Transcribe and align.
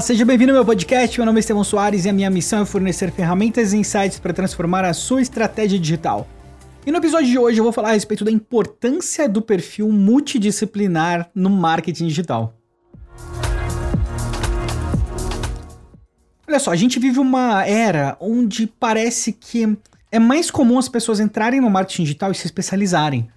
Olá, 0.00 0.06
seja 0.06 0.24
bem-vindo 0.24 0.52
ao 0.52 0.56
meu 0.56 0.64
podcast. 0.64 1.18
Meu 1.18 1.26
nome 1.26 1.38
é 1.38 1.40
Estevão 1.40 1.62
Soares 1.62 2.06
e 2.06 2.08
a 2.08 2.12
minha 2.14 2.30
missão 2.30 2.62
é 2.62 2.64
fornecer 2.64 3.12
ferramentas 3.12 3.74
e 3.74 3.76
insights 3.76 4.18
para 4.18 4.32
transformar 4.32 4.82
a 4.82 4.94
sua 4.94 5.20
estratégia 5.20 5.78
digital. 5.78 6.26
E 6.86 6.90
no 6.90 6.96
episódio 6.96 7.26
de 7.26 7.38
hoje 7.38 7.58
eu 7.58 7.64
vou 7.64 7.70
falar 7.70 7.90
a 7.90 7.92
respeito 7.92 8.24
da 8.24 8.30
importância 8.30 9.28
do 9.28 9.42
perfil 9.42 9.90
multidisciplinar 9.90 11.30
no 11.34 11.50
marketing 11.50 12.06
digital. 12.06 12.54
Olha 16.48 16.58
só, 16.58 16.70
a 16.70 16.76
gente 16.76 16.98
vive 16.98 17.18
uma 17.18 17.66
era 17.66 18.16
onde 18.18 18.66
parece 18.66 19.34
que 19.34 19.76
é 20.10 20.18
mais 20.18 20.50
comum 20.50 20.78
as 20.78 20.88
pessoas 20.88 21.20
entrarem 21.20 21.60
no 21.60 21.68
marketing 21.68 22.04
digital 22.04 22.32
e 22.32 22.34
se 22.34 22.46
especializarem. 22.46 23.28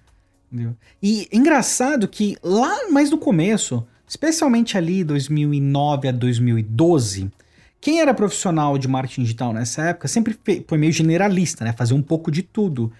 Entendeu? 0.50 0.74
E 1.02 1.28
é 1.30 1.36
engraçado 1.36 2.08
que 2.08 2.38
lá 2.42 2.88
mais 2.90 3.10
no 3.10 3.18
começo, 3.18 3.86
especialmente 4.14 4.78
ali 4.78 5.02
2009 5.02 6.08
a 6.08 6.12
2012, 6.12 7.30
quem 7.80 8.00
era 8.00 8.14
profissional 8.14 8.78
de 8.78 8.86
marketing 8.86 9.22
digital 9.22 9.52
nessa 9.52 9.82
época 9.82 10.06
sempre 10.06 10.38
foi 10.68 10.78
meio 10.78 10.92
generalista, 10.92 11.64
né? 11.64 11.72
Fazia 11.72 11.96
um 11.96 12.02
pouco 12.02 12.30
de 12.30 12.40
tudo. 12.40 12.92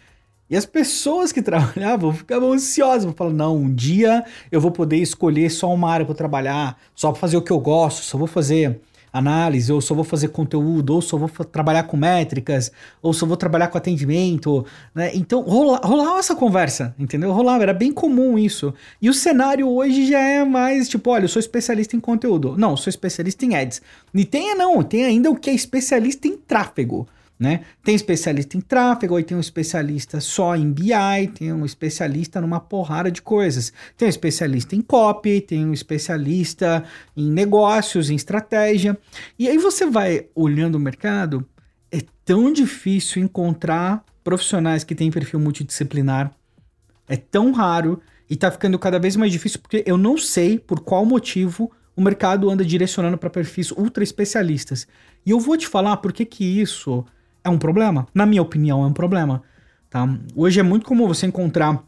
E 0.50 0.56
as 0.56 0.66
pessoas 0.66 1.30
que 1.30 1.40
trabalhavam 1.40 2.12
ficavam 2.12 2.52
ansiosas, 2.52 3.10
falando, 3.16 3.36
não, 3.36 3.56
um 3.56 3.72
dia 3.72 4.24
eu 4.50 4.60
vou 4.60 4.72
poder 4.72 4.96
escolher 4.96 5.50
só 5.50 5.72
uma 5.72 5.88
área 5.88 6.04
para 6.04 6.16
trabalhar, 6.16 6.76
só 6.96 7.12
para 7.12 7.20
fazer 7.20 7.36
o 7.36 7.42
que 7.42 7.52
eu 7.52 7.60
gosto, 7.60 8.02
só 8.02 8.18
vou 8.18 8.26
fazer 8.26 8.80
análise, 9.14 9.72
ou 9.72 9.80
só 9.80 9.94
vou 9.94 10.02
fazer 10.02 10.28
conteúdo, 10.28 10.92
ou 10.92 11.00
só 11.00 11.16
vou 11.16 11.28
trabalhar 11.28 11.84
com 11.84 11.96
métricas, 11.96 12.72
ou 13.00 13.12
só 13.12 13.24
vou 13.24 13.36
trabalhar 13.36 13.68
com 13.68 13.78
atendimento, 13.78 14.66
né? 14.92 15.12
Então 15.14 15.40
rola, 15.42 15.80
rolava 15.84 16.18
essa 16.18 16.34
conversa, 16.34 16.92
entendeu? 16.98 17.32
Rolava, 17.32 17.62
era 17.62 17.72
bem 17.72 17.92
comum 17.92 18.36
isso. 18.36 18.74
E 19.00 19.08
o 19.08 19.14
cenário 19.14 19.68
hoje 19.68 20.06
já 20.06 20.18
é 20.18 20.44
mais 20.44 20.88
tipo, 20.88 21.10
olha, 21.10 21.24
eu 21.24 21.28
sou 21.28 21.38
especialista 21.38 21.94
em 21.94 22.00
conteúdo. 22.00 22.56
Não, 22.58 22.76
sou 22.76 22.90
especialista 22.90 23.44
em 23.46 23.54
ads. 23.54 23.80
E 24.12 24.24
tem 24.24 24.52
não, 24.56 24.82
tem 24.82 25.04
ainda 25.04 25.30
o 25.30 25.36
que 25.36 25.48
é 25.48 25.54
especialista 25.54 26.26
em 26.26 26.36
tráfego 26.36 27.06
né? 27.38 27.64
Tem 27.82 27.94
especialista 27.94 28.56
em 28.56 28.60
tráfego, 28.60 29.16
aí 29.16 29.24
tem 29.24 29.36
um 29.36 29.40
especialista 29.40 30.20
só 30.20 30.54
em 30.54 30.70
BI, 30.70 31.28
tem 31.34 31.52
um 31.52 31.64
especialista 31.64 32.40
numa 32.40 32.60
porrada 32.60 33.10
de 33.10 33.20
coisas. 33.20 33.72
Tem 33.96 34.06
um 34.06 34.10
especialista 34.10 34.76
em 34.76 34.80
copy, 34.80 35.40
tem 35.40 35.66
um 35.66 35.72
especialista 35.72 36.84
em 37.16 37.30
negócios, 37.30 38.08
em 38.08 38.14
estratégia. 38.14 38.96
E 39.38 39.48
aí 39.48 39.58
você 39.58 39.86
vai 39.86 40.26
olhando 40.34 40.76
o 40.76 40.80
mercado, 40.80 41.44
é 41.90 42.00
tão 42.24 42.52
difícil 42.52 43.22
encontrar 43.22 44.04
profissionais 44.22 44.84
que 44.84 44.94
têm 44.94 45.10
perfil 45.10 45.40
multidisciplinar. 45.40 46.32
É 47.08 47.16
tão 47.16 47.52
raro 47.52 48.00
e 48.30 48.36
tá 48.36 48.50
ficando 48.50 48.78
cada 48.78 48.98
vez 48.98 49.16
mais 49.16 49.30
difícil 49.30 49.60
porque 49.60 49.82
eu 49.86 49.98
não 49.98 50.16
sei 50.16 50.58
por 50.58 50.80
qual 50.80 51.04
motivo 51.04 51.70
o 51.96 52.00
mercado 52.00 52.50
anda 52.50 52.64
direcionando 52.64 53.18
para 53.18 53.28
perfis 53.28 53.70
ultra 53.70 54.02
especialistas. 54.02 54.86
E 55.26 55.30
eu 55.30 55.38
vou 55.38 55.56
te 55.56 55.68
falar 55.68 55.98
por 55.98 56.12
que 56.12 56.24
que 56.24 56.44
isso 56.44 57.04
é 57.44 57.48
um 57.50 57.58
problema. 57.58 58.08
Na 58.14 58.24
minha 58.24 58.42
opinião, 58.42 58.82
é 58.82 58.86
um 58.86 58.92
problema. 58.92 59.42
Tá? 59.90 60.08
Hoje 60.34 60.58
é 60.58 60.62
muito 60.62 60.86
comum 60.86 61.06
você 61.06 61.26
encontrar. 61.26 61.84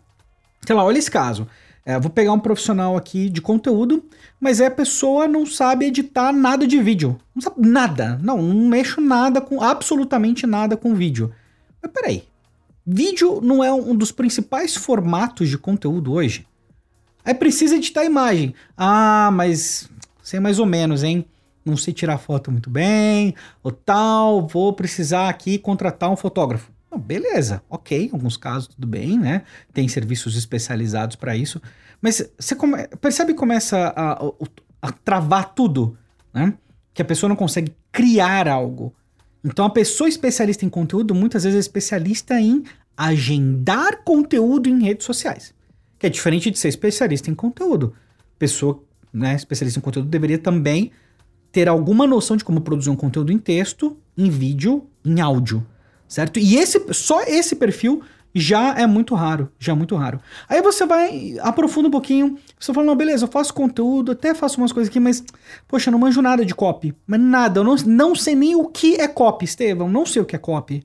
Sei 0.64 0.76
lá, 0.76 0.84
olha 0.84 0.98
esse 0.98 1.10
caso. 1.10 1.48
É, 1.84 1.98
vou 1.98 2.10
pegar 2.10 2.32
um 2.32 2.38
profissional 2.38 2.96
aqui 2.96 3.30
de 3.30 3.40
conteúdo, 3.40 4.04
mas 4.40 4.60
é 4.60 4.66
a 4.66 4.70
pessoa 4.70 5.28
não 5.28 5.46
sabe 5.46 5.86
editar 5.86 6.32
nada 6.32 6.66
de 6.66 6.80
vídeo. 6.82 7.16
Não 7.34 7.40
sabe 7.40 7.66
nada. 7.66 8.18
Não, 8.22 8.42
não 8.42 8.68
mexo 8.68 9.00
nada 9.00 9.40
com. 9.40 9.62
absolutamente 9.62 10.46
nada 10.46 10.76
com 10.76 10.94
vídeo. 10.94 11.32
Mas 11.80 11.92
peraí. 11.92 12.24
Vídeo 12.84 13.40
não 13.40 13.64
é 13.64 13.72
um 13.72 13.96
dos 13.96 14.12
principais 14.12 14.76
formatos 14.76 15.48
de 15.48 15.58
conteúdo 15.58 16.12
hoje? 16.12 16.46
Aí 17.24 17.34
precisa 17.34 17.76
editar 17.76 18.04
imagem. 18.04 18.54
Ah, 18.76 19.30
mas 19.32 19.90
sei 20.22 20.38
mais 20.38 20.58
ou 20.58 20.66
menos, 20.66 21.02
hein? 21.02 21.24
Não 21.66 21.76
sei 21.76 21.92
tirar 21.92 22.18
foto 22.18 22.50
muito 22.50 22.70
bem, 22.70 23.34
ou 23.62 23.72
tal, 23.72 24.46
vou 24.46 24.72
precisar 24.72 25.28
aqui 25.28 25.58
contratar 25.58 26.10
um 26.10 26.16
fotógrafo. 26.16 26.70
Não, 26.90 26.98
beleza, 26.98 27.62
ok, 27.68 28.06
em 28.06 28.12
alguns 28.12 28.36
casos 28.36 28.68
tudo 28.68 28.86
bem, 28.86 29.18
né? 29.18 29.42
Tem 29.72 29.88
serviços 29.88 30.36
especializados 30.36 31.16
para 31.16 31.36
isso, 31.36 31.60
mas 32.00 32.30
você 32.38 32.54
come, 32.54 32.86
percebe 33.00 33.32
que 33.32 33.38
começa 33.38 33.92
a, 33.96 34.12
a, 34.12 34.32
a 34.82 34.92
travar 34.92 35.54
tudo, 35.54 35.98
né? 36.32 36.54
Que 36.94 37.02
a 37.02 37.04
pessoa 37.04 37.28
não 37.28 37.36
consegue 37.36 37.74
criar 37.90 38.48
algo. 38.48 38.94
Então 39.44 39.64
a 39.64 39.70
pessoa 39.70 40.08
especialista 40.08 40.64
em 40.64 40.68
conteúdo 40.68 41.14
muitas 41.14 41.44
vezes 41.44 41.56
é 41.56 41.60
especialista 41.60 42.40
em 42.40 42.64
agendar 42.96 44.02
conteúdo 44.04 44.68
em 44.68 44.82
redes 44.82 45.04
sociais, 45.04 45.52
que 45.98 46.06
é 46.06 46.10
diferente 46.10 46.50
de 46.50 46.58
ser 46.58 46.68
especialista 46.68 47.30
em 47.30 47.34
conteúdo. 47.34 47.92
Pessoa, 48.38 48.82
né, 49.12 49.34
especialista 49.34 49.78
em 49.78 49.82
conteúdo 49.82 50.08
deveria 50.08 50.38
também 50.38 50.92
ter 51.56 51.70
alguma 51.70 52.06
noção 52.06 52.36
de 52.36 52.44
como 52.44 52.60
produzir 52.60 52.90
um 52.90 52.94
conteúdo 52.94 53.32
em 53.32 53.38
texto, 53.38 53.96
em 54.14 54.28
vídeo, 54.28 54.84
em 55.02 55.22
áudio, 55.22 55.66
certo? 56.06 56.38
E 56.38 56.54
esse 56.56 56.92
só 56.92 57.22
esse 57.22 57.56
perfil 57.56 58.02
já 58.34 58.74
é 58.74 58.86
muito 58.86 59.14
raro, 59.14 59.50
já 59.58 59.72
é 59.72 59.74
muito 59.74 59.96
raro. 59.96 60.20
Aí 60.50 60.60
você 60.60 60.84
vai, 60.84 61.38
aprofunda 61.40 61.88
um 61.88 61.90
pouquinho, 61.90 62.36
você 62.60 62.74
fala, 62.74 62.86
não, 62.86 62.94
beleza, 62.94 63.24
eu 63.24 63.30
faço 63.30 63.54
conteúdo, 63.54 64.12
até 64.12 64.34
faço 64.34 64.58
umas 64.58 64.70
coisas 64.70 64.90
aqui, 64.90 65.00
mas, 65.00 65.24
poxa, 65.66 65.88
eu 65.88 65.92
não 65.92 65.98
manjo 65.98 66.20
nada 66.20 66.44
de 66.44 66.54
copy, 66.54 66.94
mas 67.06 67.18
nada, 67.18 67.60
eu 67.60 67.64
não, 67.64 67.74
não 67.86 68.14
sei 68.14 68.34
nem 68.34 68.54
o 68.54 68.66
que 68.66 68.96
é 68.96 69.08
copy, 69.08 69.46
Estevão, 69.46 69.88
não 69.88 70.04
sei 70.04 70.20
o 70.20 70.26
que 70.26 70.36
é 70.36 70.38
copy. 70.38 70.84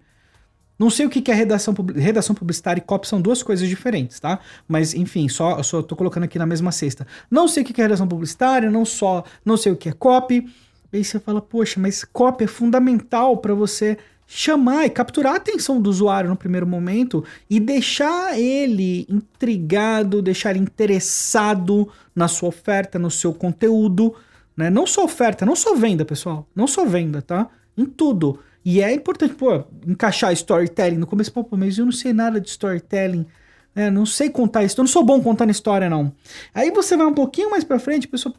Não 0.82 0.90
sei 0.90 1.06
o 1.06 1.12
que 1.12 1.30
é 1.30 1.34
redação, 1.36 1.76
redação 1.96 2.34
publicitária 2.34 2.80
e 2.80 2.84
copy 2.84 3.08
são 3.08 3.22
duas 3.22 3.44
coisas 3.44 3.70
diferentes, 3.70 4.20
tá? 4.20 4.40
Mas, 4.68 4.96
enfim, 4.96 5.30
só, 5.30 5.62
só 5.62 5.84
tô 5.84 5.96
colocando 5.96 6.24
aqui 6.24 6.40
na 6.40 6.46
mesma 6.48 6.72
cesta. 6.72 7.06
Não 7.30 7.48
sei 7.48 7.62
o 7.62 7.66
que 7.68 7.80
é 7.80 7.84
redação 7.84 8.08
publicitária, 8.08 8.72
não 8.72 8.84
só, 8.84 9.24
não 9.46 9.58
sei 9.58 9.72
o 9.72 9.76
que 9.76 9.90
é 9.90 9.92
copy. 9.92 10.44
Aí 10.92 11.04
você 11.04 11.20
fala, 11.20 11.40
poxa, 11.40 11.80
mas 11.80 12.04
copy 12.04 12.46
é 12.46 12.48
fundamental 12.48 13.38
para 13.38 13.54
você 13.54 13.96
chamar 14.26 14.88
e 14.88 14.90
capturar 14.90 15.34
a 15.34 15.36
atenção 15.36 15.80
do 15.80 15.88
usuário 15.88 16.32
no 16.32 16.36
primeiro 16.36 16.66
momento 16.66 17.24
e 17.48 17.60
deixar 17.60 18.40
ele 18.40 19.06
intrigado, 19.08 20.20
deixar 20.20 20.50
ele 20.50 20.62
interessado 20.62 21.88
na 22.16 22.28
sua 22.28 22.50
oferta, 22.50 22.98
no 22.98 23.12
seu 23.12 23.36
conteúdo, 23.36 24.16
né? 24.58 24.72
Não 24.72 24.88
só 24.88 25.04
oferta, 25.04 25.46
não 25.46 25.56
só 25.56 25.76
venda, 25.76 26.04
pessoal, 26.04 26.48
não 26.56 26.66
só 26.66 26.86
venda, 26.86 27.22
tá? 27.22 27.50
Em 27.78 27.86
tudo. 27.86 28.40
E 28.64 28.82
é 28.82 28.94
importante, 28.94 29.34
pô, 29.34 29.64
encaixar 29.88 30.32
storytelling 30.34 30.98
no 30.98 31.08
começo. 31.08 31.32
Pô, 31.32 31.46
mas 31.52 31.78
eu 31.78 31.86
não 31.86 31.92
sei 31.92 32.14
nada 32.14 32.40
de 32.40 32.50
storytelling. 32.50 33.26
É, 33.74 33.90
não 33.90 34.06
sei 34.06 34.30
contar 34.30 34.66
isso, 34.66 34.78
eu 34.78 34.84
não 34.84 34.90
sou 34.90 35.04
bom 35.04 35.22
contando 35.22 35.50
história, 35.50 35.90
não. 35.90 36.12
Aí 36.54 36.72
você 36.72 36.98
vai 36.98 37.06
um 37.06 37.14
pouquinho 37.14 37.50
mais 37.50 37.64
pra 37.64 37.80
frente, 37.80 38.06
a 38.06 38.10
pessoa 38.10 38.36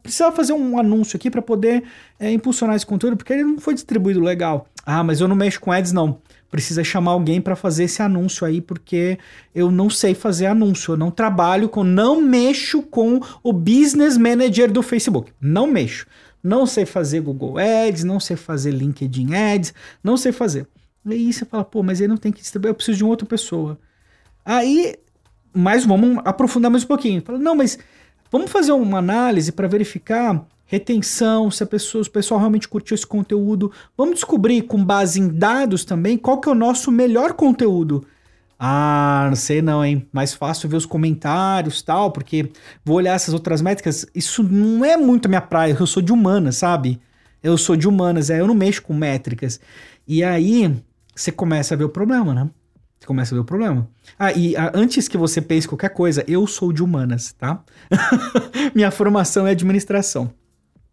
precisa 0.00 0.30
fazer 0.30 0.52
um 0.52 0.78
anúncio 0.78 1.16
aqui 1.16 1.28
para 1.28 1.42
poder 1.42 1.82
é, 2.18 2.30
impulsionar 2.30 2.76
esse 2.76 2.86
conteúdo, 2.86 3.16
porque 3.16 3.32
ele 3.32 3.42
não 3.42 3.58
foi 3.58 3.74
distribuído 3.74 4.20
legal. 4.20 4.68
Ah, 4.86 5.02
mas 5.02 5.20
eu 5.20 5.26
não 5.26 5.34
mexo 5.34 5.60
com 5.60 5.72
ads, 5.72 5.90
não. 5.90 6.20
Precisa 6.48 6.84
chamar 6.84 7.12
alguém 7.12 7.40
para 7.40 7.56
fazer 7.56 7.84
esse 7.84 8.02
anúncio 8.02 8.46
aí, 8.46 8.60
porque 8.60 9.18
eu 9.52 9.68
não 9.70 9.90
sei 9.90 10.14
fazer 10.14 10.46
anúncio, 10.46 10.92
eu 10.92 10.96
não 10.96 11.10
trabalho 11.10 11.68
com, 11.68 11.82
não 11.82 12.20
mexo 12.20 12.82
com 12.82 13.18
o 13.42 13.52
business 13.52 14.16
manager 14.16 14.70
do 14.70 14.82
Facebook. 14.82 15.32
Não 15.40 15.66
mexo 15.66 16.06
não 16.42 16.66
sei 16.66 16.84
fazer 16.84 17.20
Google 17.20 17.56
Ads, 17.58 18.04
não 18.04 18.18
sei 18.18 18.36
fazer 18.36 18.70
LinkedIn 18.72 19.34
Ads, 19.34 19.72
não 20.02 20.16
sei 20.16 20.32
fazer. 20.32 20.66
E 21.04 21.12
aí 21.12 21.32
você 21.32 21.44
fala, 21.44 21.64
pô, 21.64 21.82
mas 21.82 22.00
ele 22.00 22.08
não 22.08 22.16
tem 22.16 22.32
que 22.32 22.40
distribuir, 22.40 22.70
eu 22.70 22.74
preciso 22.74 22.98
de 22.98 23.04
uma 23.04 23.10
outra 23.10 23.26
pessoa. 23.26 23.78
Aí, 24.44 24.96
mas 25.52 25.84
vamos 25.84 26.18
aprofundar 26.24 26.70
mais 26.70 26.84
um 26.84 26.88
pouquinho. 26.88 27.22
Fala, 27.22 27.38
não, 27.38 27.54
mas 27.54 27.78
vamos 28.30 28.50
fazer 28.50 28.72
uma 28.72 28.98
análise 28.98 29.52
para 29.52 29.68
verificar 29.68 30.44
retenção, 30.72 31.50
se 31.50 31.62
a 31.62 31.66
pessoa, 31.66 32.02
o 32.02 32.10
pessoal 32.10 32.40
realmente 32.40 32.66
curtiu 32.66 32.94
esse 32.94 33.06
conteúdo. 33.06 33.70
Vamos 33.94 34.14
descobrir 34.14 34.62
com 34.62 34.82
base 34.82 35.20
em 35.20 35.28
dados 35.28 35.84
também 35.84 36.16
qual 36.16 36.40
que 36.40 36.48
é 36.48 36.52
o 36.52 36.54
nosso 36.54 36.90
melhor 36.90 37.34
conteúdo. 37.34 38.06
Ah, 38.64 39.26
não 39.28 39.34
sei 39.34 39.60
não, 39.60 39.84
hein? 39.84 40.06
Mais 40.12 40.34
fácil 40.34 40.68
ver 40.68 40.76
os 40.76 40.86
comentários 40.86 41.82
tal, 41.82 42.12
porque 42.12 42.48
vou 42.84 42.94
olhar 42.94 43.14
essas 43.14 43.34
outras 43.34 43.60
métricas. 43.60 44.06
Isso 44.14 44.40
não 44.44 44.84
é 44.84 44.96
muito 44.96 45.26
a 45.26 45.28
minha 45.28 45.40
praia. 45.40 45.76
Eu 45.76 45.84
sou 45.84 46.00
de 46.00 46.12
humanas, 46.12 46.58
sabe? 46.58 47.00
Eu 47.42 47.58
sou 47.58 47.74
de 47.74 47.88
humanas, 47.88 48.30
é, 48.30 48.38
eu 48.38 48.46
não 48.46 48.54
mexo 48.54 48.80
com 48.82 48.94
métricas. 48.94 49.58
E 50.06 50.22
aí 50.22 50.80
você 51.12 51.32
começa 51.32 51.74
a 51.74 51.76
ver 51.76 51.82
o 51.82 51.88
problema, 51.88 52.32
né? 52.32 52.48
Você 53.00 53.06
começa 53.08 53.34
a 53.34 53.36
ver 53.36 53.40
o 53.40 53.44
problema. 53.44 53.88
Ah, 54.16 54.32
e 54.32 54.56
ah, 54.56 54.70
antes 54.72 55.08
que 55.08 55.18
você 55.18 55.42
pense 55.42 55.66
qualquer 55.66 55.90
coisa, 55.90 56.24
eu 56.28 56.46
sou 56.46 56.72
de 56.72 56.84
humanas, 56.84 57.32
tá? 57.32 57.64
Minha 58.76 58.92
formação 58.92 59.44
é 59.44 59.50
administração. 59.50 60.32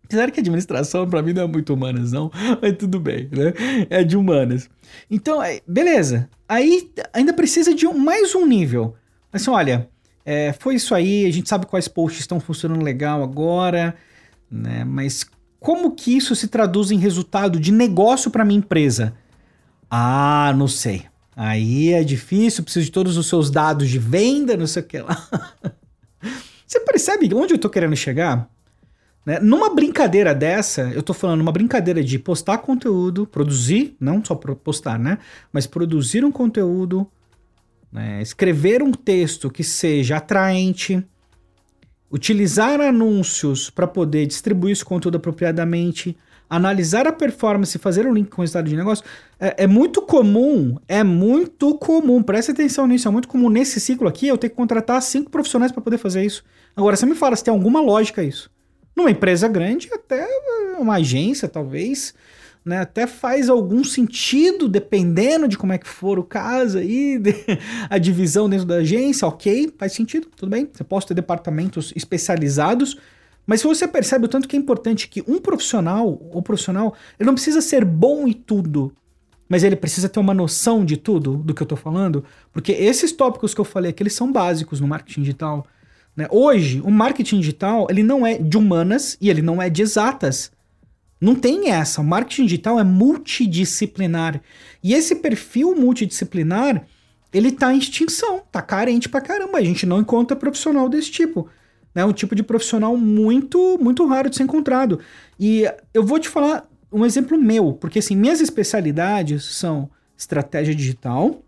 Apesar 0.09 0.31
que 0.31 0.39
administração 0.39 1.07
para 1.07 1.21
mim 1.21 1.33
não 1.33 1.43
é 1.43 1.47
muito 1.47 1.71
humanas, 1.71 2.11
não, 2.11 2.31
mas 2.59 2.75
tudo 2.75 2.99
bem, 2.99 3.29
né? 3.31 3.53
É 3.91 4.03
de 4.03 4.17
humanas. 4.17 4.67
Então, 5.09 5.39
beleza. 5.67 6.27
Aí 6.47 6.91
ainda 7.13 7.31
precisa 7.31 7.75
de 7.75 7.85
mais 7.85 8.33
um 8.33 8.43
nível. 8.43 8.95
Assim, 9.31 9.51
olha, 9.51 9.87
é, 10.25 10.51
foi 10.51 10.73
isso 10.73 10.95
aí, 10.95 11.27
a 11.27 11.31
gente 11.31 11.47
sabe 11.47 11.67
quais 11.67 11.87
posts 11.87 12.21
estão 12.21 12.39
funcionando 12.39 12.83
legal 12.83 13.21
agora, 13.21 13.95
né? 14.49 14.83
Mas 14.83 15.29
como 15.59 15.91
que 15.91 16.17
isso 16.17 16.35
se 16.35 16.47
traduz 16.47 16.89
em 16.89 16.97
resultado 16.97 17.59
de 17.59 17.71
negócio 17.71 18.31
para 18.31 18.43
minha 18.43 18.57
empresa? 18.57 19.13
Ah, 19.91 20.51
não 20.57 20.67
sei. 20.67 21.05
Aí 21.35 21.93
é 21.93 22.03
difícil, 22.03 22.63
preciso 22.63 22.85
de 22.85 22.91
todos 22.91 23.15
os 23.15 23.27
seus 23.27 23.51
dados 23.51 23.87
de 23.87 23.99
venda, 23.99 24.57
não 24.57 24.65
sei 24.65 24.81
o 24.81 24.85
que 24.87 24.97
lá. 24.97 25.29
Você 26.65 26.79
percebe 26.79 27.31
onde 27.35 27.53
eu 27.53 27.59
tô 27.59 27.69
querendo 27.69 27.95
chegar? 27.95 28.49
Né? 29.25 29.39
Numa 29.39 29.73
brincadeira 29.73 30.33
dessa, 30.33 30.81
eu 30.93 31.03
tô 31.03 31.13
falando 31.13 31.41
uma 31.41 31.51
brincadeira 31.51 32.03
de 32.03 32.17
postar 32.17 32.59
conteúdo, 32.59 33.27
produzir, 33.27 33.95
não 33.99 34.23
só 34.23 34.35
postar, 34.35 34.97
né? 34.97 35.17
Mas 35.51 35.67
produzir 35.67 36.23
um 36.23 36.31
conteúdo, 36.31 37.07
né? 37.91 38.21
escrever 38.21 38.81
um 38.81 38.91
texto 38.91 39.49
que 39.49 39.63
seja 39.63 40.17
atraente, 40.17 41.05
utilizar 42.11 42.81
anúncios 42.81 43.69
para 43.69 43.85
poder 43.85 44.25
distribuir 44.25 44.71
esse 44.71 44.85
conteúdo 44.85 45.17
apropriadamente, 45.17 46.17
analisar 46.49 47.05
a 47.05 47.11
performance 47.11 47.77
e 47.77 47.79
fazer 47.79 48.07
um 48.07 48.13
link 48.13 48.29
com 48.29 48.41
o 48.41 48.43
resultado 48.43 48.67
de 48.67 48.75
negócio, 48.75 49.05
é, 49.39 49.63
é, 49.63 49.67
muito 49.67 50.01
comum, 50.01 50.77
é 50.87 51.03
muito 51.03 51.75
comum, 51.75 52.23
preste 52.23 52.51
atenção 52.51 52.87
nisso, 52.87 53.07
é 53.07 53.11
muito 53.11 53.27
comum 53.27 53.49
nesse 53.49 53.79
ciclo 53.79 54.07
aqui 54.07 54.27
eu 54.27 54.37
ter 54.37 54.49
que 54.49 54.55
contratar 54.55 54.99
cinco 55.03 55.29
profissionais 55.29 55.71
para 55.71 55.83
poder 55.83 55.99
fazer 55.99 56.25
isso. 56.25 56.43
Agora, 56.75 56.95
você 56.95 57.05
me 57.05 57.13
fala 57.13 57.35
se 57.35 57.43
tem 57.43 57.53
alguma 57.53 57.79
lógica 57.79 58.23
isso. 58.23 58.49
Numa 58.99 59.11
empresa 59.11 59.47
grande, 59.47 59.89
até 59.93 60.27
uma 60.77 60.95
agência, 60.95 61.47
talvez, 61.47 62.13
né, 62.65 62.79
até 62.79 63.07
faz 63.07 63.49
algum 63.49 63.81
sentido, 63.81 64.67
dependendo 64.67 65.47
de 65.47 65.57
como 65.57 65.71
é 65.71 65.77
que 65.77 65.87
for 65.87 66.19
o 66.19 66.23
caso 66.23 66.79
aí, 66.79 67.17
a 67.89 67.97
divisão 67.97 68.49
dentro 68.49 68.65
da 68.65 68.75
agência, 68.75 69.25
ok, 69.25 69.73
faz 69.77 69.93
sentido, 69.93 70.27
tudo 70.35 70.49
bem. 70.49 70.69
Você 70.69 70.83
pode 70.83 71.07
ter 71.07 71.13
departamentos 71.13 71.93
especializados, 71.95 72.97
mas 73.47 73.61
se 73.61 73.67
você 73.67 73.87
percebe 73.87 74.25
o 74.25 74.27
tanto 74.27 74.49
que 74.49 74.57
é 74.57 74.59
importante 74.59 75.07
que 75.07 75.23
um 75.25 75.39
profissional, 75.39 76.21
ou 76.33 76.41
profissional, 76.41 76.93
ele 77.17 77.27
não 77.27 77.35
precisa 77.35 77.61
ser 77.61 77.85
bom 77.85 78.27
em 78.27 78.33
tudo, 78.33 78.91
mas 79.47 79.63
ele 79.63 79.77
precisa 79.77 80.09
ter 80.09 80.19
uma 80.19 80.33
noção 80.33 80.83
de 80.83 80.97
tudo 80.97 81.37
do 81.37 81.53
que 81.53 81.63
eu 81.63 81.67
tô 81.67 81.77
falando, 81.77 82.25
porque 82.51 82.73
esses 82.73 83.13
tópicos 83.13 83.53
que 83.53 83.61
eu 83.61 83.65
falei 83.65 83.91
aqui, 83.91 84.03
eles 84.03 84.13
são 84.13 84.29
básicos 84.29 84.81
no 84.81 84.89
marketing 84.89 85.21
digital. 85.21 85.65
Né? 86.19 86.27
Hoje, 86.29 86.81
o 86.81 86.91
marketing 86.91 87.39
digital, 87.39 87.87
ele 87.89 88.03
não 88.03 88.25
é 88.25 88.37
de 88.37 88.57
humanas 88.57 89.17
e 89.19 89.29
ele 89.29 89.41
não 89.41 89.61
é 89.61 89.69
de 89.69 89.81
exatas. 89.81 90.51
Não 91.19 91.33
tem 91.33 91.71
essa. 91.71 92.01
O 92.01 92.03
marketing 92.03 92.45
digital 92.45 92.79
é 92.79 92.83
multidisciplinar. 92.83 94.41
E 94.83 94.93
esse 94.93 95.15
perfil 95.15 95.75
multidisciplinar, 95.75 96.85
ele 97.33 97.51
tá 97.51 97.73
em 97.73 97.77
extinção, 97.77 98.41
tá 98.51 98.61
carente 98.61 99.09
pra 99.09 99.19
caramba. 99.19 99.57
A 99.57 99.63
gente 99.63 99.85
não 99.85 99.99
encontra 99.99 100.35
profissional 100.35 100.87
desse 100.87 101.11
tipo 101.11 101.49
né? 101.93 102.05
Um 102.05 102.13
tipo 102.13 102.35
de 102.35 102.43
profissional 102.43 102.95
muito, 102.95 103.77
muito 103.81 104.05
raro 104.05 104.29
de 104.29 104.35
ser 104.35 104.43
encontrado. 104.43 104.99
E 105.39 105.65
eu 105.93 106.03
vou 106.03 106.19
te 106.19 106.29
falar 106.29 106.67
um 106.91 107.05
exemplo 107.05 107.37
meu, 107.37 107.73
porque 107.73 107.99
assim, 107.99 108.15
minhas 108.15 108.41
especialidades 108.41 109.43
são 109.43 109.89
estratégia 110.17 110.73
digital, 110.73 111.41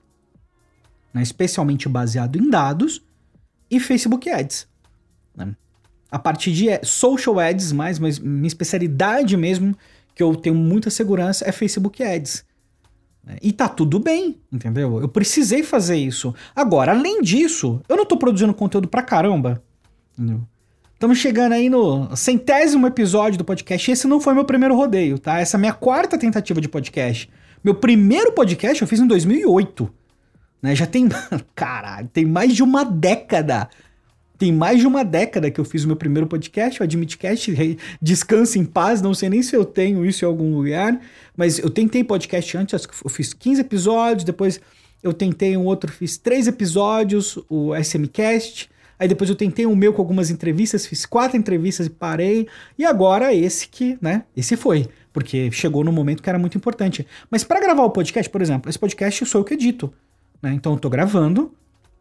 né? 1.14 1.22
especialmente 1.22 1.90
baseado 1.90 2.38
em 2.38 2.50
dados, 2.50 3.02
e 3.72 3.80
Facebook 3.80 4.30
Ads. 4.30 4.68
Né? 5.36 5.56
A 6.12 6.20
partir 6.20 6.52
de 6.52 6.86
social 6.86 7.40
ads 7.40 7.72
mais, 7.72 7.98
mas 7.98 8.20
minha 8.20 8.48
especialidade 8.48 9.38
mesmo, 9.38 9.76
que 10.14 10.22
eu 10.22 10.36
tenho 10.36 10.56
muita 10.56 10.90
segurança, 10.90 11.48
é 11.48 11.52
Facebook 11.54 12.04
Ads. 12.04 12.44
Né? 13.24 13.38
E 13.42 13.54
tá 13.54 13.70
tudo 13.70 13.98
bem, 13.98 14.40
entendeu? 14.52 15.00
Eu 15.00 15.08
precisei 15.08 15.64
fazer 15.64 15.96
isso. 15.96 16.36
Agora, 16.54 16.92
além 16.92 17.22
disso, 17.22 17.82
eu 17.88 17.96
não 17.96 18.06
tô 18.06 18.18
produzindo 18.18 18.54
conteúdo 18.54 18.90
pra 18.90 19.02
caramba. 19.02 19.64
Estamos 20.94 21.18
chegando 21.18 21.54
aí 21.54 21.70
no 21.70 22.16
centésimo 22.16 22.86
episódio 22.86 23.38
do 23.38 23.46
podcast. 23.46 23.90
Esse 23.90 24.08
não 24.08 24.20
foi 24.20 24.34
meu 24.34 24.46
primeiro 24.46 24.76
rodeio, 24.76 25.18
tá? 25.18 25.40
Essa 25.40 25.56
é 25.56 25.58
a 25.58 25.62
minha 25.62 25.74
quarta 25.74 26.18
tentativa 26.18 26.60
de 26.60 26.68
podcast. 26.68 27.30
Meu 27.64 27.74
primeiro 27.74 28.34
podcast 28.34 28.82
eu 28.82 28.88
fiz 28.88 29.00
em 29.00 29.08
2008. 29.08 29.92
Né? 30.62 30.76
Já 30.76 30.86
tem. 30.86 31.10
Caralho, 31.56 32.10
tem 32.14 32.26
mais 32.26 32.54
de 32.54 32.64
uma 32.64 32.84
década. 32.84 33.70
Tem 34.38 34.52
mais 34.52 34.80
de 34.80 34.88
uma 34.88 35.06
década 35.06 35.52
que 35.52 35.60
eu 35.60 35.66
fiz 35.66 35.84
o 35.84 35.88
meu 35.88 35.96
primeiro 35.96 36.28
podcast, 36.28 36.82
o 36.82 36.84
Admitcast. 36.84 37.78
Descanse 38.02 38.58
em 38.58 38.66
paz, 38.66 39.02
não 39.02 39.14
sei 39.14 39.30
nem 39.30 39.44
se 39.44 39.56
eu 39.56 39.64
tenho 39.64 40.06
isso 40.06 40.26
em 40.26 40.28
algum 40.28 40.56
lugar. 40.56 41.00
Mas 41.38 41.60
eu 41.60 41.70
tentei 41.70 42.04
podcast 42.04 42.58
antes, 42.58 42.88
eu 43.04 43.10
fiz 43.10 43.34
15 43.34 43.62
episódios, 43.62 44.24
depois 44.24 44.60
eu 45.04 45.14
tentei 45.14 45.56
um 45.58 45.66
outro, 45.66 45.92
fiz 45.92 46.18
três 46.18 46.48
episódios, 46.48 47.38
o 47.50 47.76
SMCast. 47.76 48.70
Aí 48.98 49.08
depois 49.08 49.30
eu 49.30 49.36
tentei 49.36 49.66
o 49.66 49.76
meu 49.76 49.94
com 49.94 50.02
algumas 50.02 50.30
entrevistas, 50.30 50.86
fiz 50.86 51.08
quatro 51.08 51.36
entrevistas 51.36 51.88
e 51.88 51.90
parei. 51.90 52.48
E 52.78 52.86
agora 52.86 53.34
esse 53.34 53.68
que, 53.68 53.98
né? 54.00 54.24
Esse 54.38 54.56
foi. 54.56 54.88
Porque 55.12 55.52
chegou 55.52 55.84
no 55.84 55.92
momento 55.92 56.22
que 56.22 56.30
era 56.30 56.38
muito 56.38 56.58
importante. 56.58 57.06
Mas 57.30 57.44
para 57.44 57.60
gravar 57.60 57.84
o 57.84 57.90
podcast, 57.90 58.30
por 58.30 58.42
exemplo, 58.42 58.70
esse 58.70 58.78
podcast 58.78 59.26
sou 59.26 59.42
eu 59.42 59.46
que 59.46 59.56
edito. 59.56 59.92
Né? 60.42 60.54
Então 60.54 60.74
eu 60.74 60.80
tô 60.80 60.90
gravando 60.90 61.52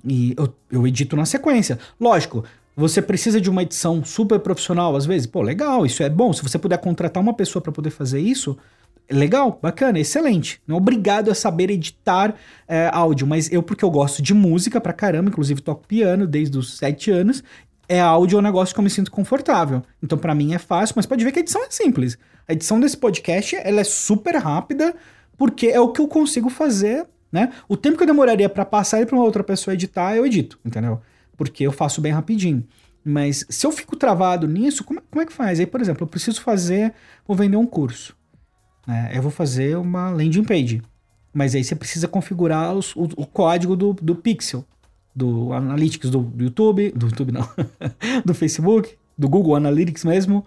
e 0.05 0.35
eu, 0.37 0.53
eu 0.71 0.87
edito 0.87 1.17
na 1.17 1.25
sequência. 1.25 1.79
Lógico, 2.01 2.45
você 2.77 3.03
precisa 3.03 3.41
de 3.41 3.51
uma 3.51 3.63
edição 3.63 4.05
super 4.05 4.39
profissional 4.41 4.97
às 4.97 5.05
vezes? 5.07 5.27
Pô, 5.27 5.43
legal, 5.43 5.85
isso 5.85 6.03
é 6.03 6.09
bom. 6.09 6.33
Se 6.33 6.43
você 6.43 6.59
puder 6.59 6.79
contratar 6.79 7.23
uma 7.23 7.35
pessoa 7.35 7.63
para 7.63 7.73
poder 7.73 7.91
fazer 7.91 8.21
isso, 8.21 8.57
legal, 9.11 9.59
bacana, 9.61 9.99
excelente. 9.99 10.61
Não 10.67 10.77
é 10.77 10.79
obrigado 10.79 11.31
a 11.31 11.35
saber 11.35 11.71
editar 11.71 12.35
é, 12.67 12.89
áudio, 12.93 13.27
mas 13.27 13.53
eu, 13.53 13.63
porque 13.63 13.85
eu 13.85 13.91
gosto 13.91 14.23
de 14.23 14.33
música 14.33 14.81
pra 14.81 14.93
caramba, 14.93 15.29
inclusive 15.29 15.61
toco 15.61 15.87
piano 15.87 16.27
desde 16.27 16.57
os 16.57 16.79
sete 16.79 17.11
anos, 17.11 17.43
é 17.89 18.01
áudio 18.01 18.37
é 18.37 18.39
um 18.39 18.43
negócio 18.43 18.73
que 18.73 18.79
eu 18.79 18.85
me 18.85 18.91
sinto 18.91 19.11
confortável. 19.11 19.83
Então, 20.01 20.17
para 20.17 20.35
mim 20.35 20.55
é 20.55 20.59
fácil, 20.59 20.95
mas 20.97 21.07
pode 21.07 21.25
ver 21.25 21.33
que 21.33 21.41
a 21.41 21.43
edição 21.43 21.65
é 21.65 21.71
simples. 21.71 22.17
A 22.47 22.53
edição 22.53 22.79
desse 22.79 22.97
podcast, 22.97 23.57
ela 23.57 23.81
é 23.81 23.85
super 23.85 24.37
rápida, 24.37 24.95
porque 25.37 25.67
é 25.67 25.81
o 25.81 25.89
que 25.89 26.01
eu 26.01 26.07
consigo 26.07 26.49
fazer, 26.49 27.05
né? 27.31 27.53
O 27.69 27.77
tempo 27.77 27.97
que 27.97 28.03
eu 28.03 28.07
demoraria 28.07 28.49
para 28.49 28.65
passar 28.65 28.99
ele 28.99 29.07
pra 29.07 29.17
uma 29.17 29.25
outra 29.25 29.45
pessoa 29.45 29.75
editar, 29.75 30.17
eu 30.17 30.27
edito, 30.27 30.59
entendeu? 30.65 31.01
Porque 31.37 31.65
eu 31.65 31.73
faço 31.73 32.01
bem 32.01 32.13
rapidinho. 32.13 32.65
Mas 33.05 33.47
se 33.49 33.67
eu 33.67 33.73
fico 33.73 33.97
travado 33.97 34.47
nisso, 34.47 34.85
como, 34.85 35.01
como 35.11 35.23
é 35.23 35.27
que 35.27 35.33
faz? 35.33 35.59
Aí, 35.59 35.67
por 35.67 35.81
exemplo, 35.81 36.05
eu 36.05 36.09
preciso 36.09 36.43
fazer, 36.43 36.93
vou 37.27 37.37
vender 37.37 37.57
um 37.57 37.67
curso. 37.67 38.15
Né? 38.87 39.13
Eu 39.15 39.23
vou 39.23 39.31
fazer 39.31 39.77
uma 39.77 40.11
landing 40.11 40.45
page. 40.45 40.83
Mas 41.33 41.55
aí 41.55 41.63
você 41.63 41.75
precisa 41.75 42.09
configurar 42.09 42.75
os, 42.75 42.95
o, 42.97 43.05
o, 43.17 43.27
código 43.27 43.77
do, 43.77 43.95
do 43.95 44.17
Pixel, 44.17 44.65
do 45.15 45.53
Analytics 45.53 46.11
do, 46.11 46.21
do 46.21 46.45
YouTube, 46.45 46.91
do 46.91 47.07
YouTube 47.07 47.33
não, 47.33 47.49
do 48.25 48.35
Facebook, 48.35 48.97
do 49.17 49.29
Google 49.29 49.55
Analytics 49.55 50.05
mesmo. 50.05 50.45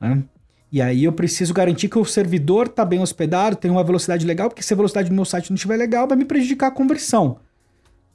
Né? 0.00 0.22
E 0.72 0.80
aí 0.80 1.04
eu 1.04 1.12
preciso 1.12 1.52
garantir 1.52 1.88
que 1.88 1.98
o 1.98 2.04
servidor 2.04 2.66
está 2.66 2.82
bem 2.82 3.00
hospedado, 3.00 3.56
tem 3.56 3.70
uma 3.70 3.84
velocidade 3.84 4.26
legal, 4.26 4.48
porque 4.48 4.62
se 4.62 4.72
a 4.72 4.76
velocidade 4.76 5.10
do 5.10 5.14
meu 5.14 5.26
site 5.26 5.50
não 5.50 5.54
estiver 5.54 5.76
legal, 5.76 6.08
vai 6.08 6.16
me 6.16 6.24
prejudicar 6.24 6.68
a 6.68 6.70
conversão. 6.70 7.38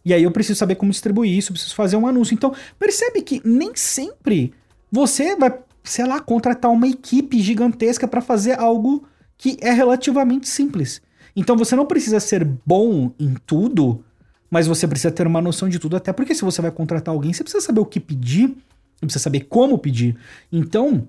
E 0.04 0.12
aí 0.12 0.24
eu 0.24 0.31
preciso 0.31 0.57
saber 0.57 0.76
como 0.76 0.92
distribuir 0.92 1.37
isso, 1.37 1.54
preciso 1.54 1.76
fazer 1.76 1.97
um 1.97 2.07
anúncio. 2.07 2.33
Então, 2.33 2.56
percebe 2.80 3.21
que 3.21 3.42
nem 3.45 3.76
sempre 3.76 4.54
você 4.92 5.35
vai, 5.35 5.54
sei 5.83 6.06
lá, 6.07 6.19
contratar 6.19 6.71
uma 6.71 6.87
equipe 6.87 7.40
gigantesca 7.40 8.07
para 8.07 8.21
fazer 8.21 8.59
algo 8.59 9.07
que 9.37 9.57
é 9.61 9.71
relativamente 9.71 10.49
simples. 10.49 10.99
Então 11.35 11.56
você 11.56 11.76
não 11.76 11.85
precisa 11.85 12.19
ser 12.19 12.44
bom 12.66 13.11
em 13.19 13.35
tudo, 13.45 14.04
mas 14.49 14.66
você 14.66 14.87
precisa 14.87 15.11
ter 15.11 15.28
uma 15.28 15.42
noção 15.42 15.69
de 15.69 15.78
tudo, 15.78 15.95
até 15.95 16.11
porque 16.11 16.33
se 16.33 16.44
você 16.44 16.59
vai 16.61 16.71
contratar 16.71 17.14
alguém, 17.14 17.31
você 17.31 17.44
precisa 17.44 17.64
saber 17.64 17.81
o 17.81 17.85
que 17.85 17.99
pedir, 17.99 18.47
você 18.47 19.02
precisa 19.06 19.23
saber 19.23 19.42
como 19.42 19.78
pedir. 19.78 20.18
Então, 20.52 21.07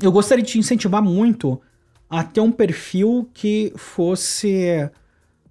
eu 0.00 0.12
gostaria 0.12 0.44
de 0.44 0.52
te 0.52 0.58
incentivar 0.58 1.02
muito 1.02 1.60
a 2.08 2.22
ter 2.22 2.40
um 2.40 2.52
perfil 2.52 3.28
que 3.32 3.72
fosse 3.76 4.90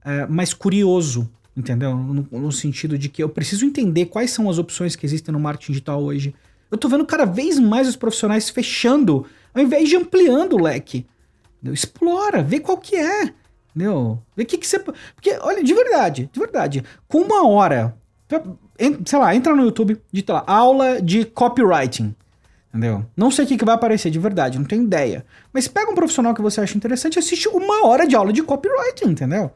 é, 0.06 0.28
mais 0.28 0.54
curioso, 0.54 1.30
entendeu? 1.56 1.96
No, 1.96 2.28
no, 2.32 2.52
sentido 2.52 2.98
de 2.98 3.10
que 3.10 3.22
eu 3.22 3.30
preciso 3.30 3.66
entender 3.66 4.06
quais 4.06 4.32
são 4.32 4.50
as 4.50 4.58
opções 4.58 4.96
que 4.96 5.06
existem 5.06 5.34
no 5.34 5.40
marketing 5.40 5.74
digital 5.74 6.04
hoje. 6.04 6.34
Eu 6.70 6.78
tô 6.78 6.88
vendo 6.88 7.06
cada 7.06 7.26
vez 7.26 7.60
mais 7.60 7.88
os 7.88 7.96
profissionais 7.96 8.50
fechando, 8.50 9.26
ao 9.54 9.62
invés 9.62 9.90
de 9.90 9.96
ampliando 9.96 10.54
o 10.54 10.62
leque. 10.62 11.06
Entendeu? 11.58 11.74
Explora, 11.74 12.42
vê 12.42 12.60
qual 12.60 12.78
que 12.78 12.96
é. 12.96 13.34
Entendeu? 13.76 14.22
Vê 14.36 14.44
o 14.44 14.46
que, 14.46 14.58
que 14.58 14.68
você. 14.68 14.80
Porque, 14.80 15.38
olha, 15.42 15.64
de 15.64 15.74
verdade, 15.74 16.30
de 16.32 16.40
verdade, 16.40 16.84
com 17.08 17.22
uma 17.22 17.48
hora, 17.48 17.98
sei 19.06 19.20
lá, 19.20 19.36
entra 19.36 19.56
no 19.56 19.64
YouTube, 19.64 20.02
digita 20.12 20.34
lá, 20.34 20.44
aula 20.48 21.02
de 21.02 21.26
copywriting. 21.26 22.16
Entendeu? 22.72 23.06
Não 23.18 23.30
sei 23.30 23.44
o 23.44 23.48
que, 23.48 23.58
que 23.58 23.66
vai 23.66 23.76
aparecer 23.76 24.10
de 24.10 24.18
verdade, 24.18 24.58
não 24.58 24.66
tenho 24.66 24.84
ideia. 24.84 25.26
Mas 25.52 25.68
pega 25.68 25.92
um 25.92 25.96
profissional 25.96 26.34
que 26.34 26.42
você 26.42 26.62
acha 26.62 26.78
interessante 26.78 27.18
e 27.18 27.20
assiste 27.20 27.50
uma 27.50 27.86
hora 27.86 28.08
de 28.08 28.16
aula 28.16 28.32
de 28.32 28.42
copywriting, 28.42 29.10
entendeu? 29.10 29.52